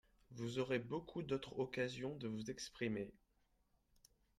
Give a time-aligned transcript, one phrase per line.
[0.31, 3.13] Vous aurez beaucoup d’autres occasions de vous exprimer.